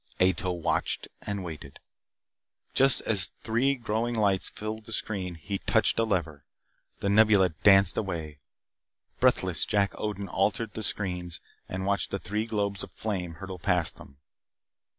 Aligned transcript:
Ato 0.19 0.49
watched 0.51 1.09
and 1.27 1.43
waited. 1.43 1.77
Just 2.73 3.01
as 3.01 3.27
the 3.27 3.33
three 3.43 3.75
growing 3.75 4.15
lights 4.15 4.49
filled 4.49 4.85
the 4.85 4.91
screen 4.91 5.35
he 5.35 5.59
touched 5.59 5.99
a 5.99 6.03
lever. 6.03 6.43
The 7.01 7.09
Nebula 7.09 7.49
danced 7.49 7.97
away. 7.97 8.39
Breathless, 9.19 9.63
Jack 9.63 9.91
Odin 9.99 10.27
altered 10.27 10.73
the 10.73 10.81
screens 10.81 11.39
and 11.69 11.85
watched 11.85 12.09
the 12.09 12.17
three 12.17 12.47
globes 12.47 12.81
of 12.81 12.91
flame 12.93 13.35
hurtle 13.35 13.59
past 13.59 13.97
them. 13.97 14.17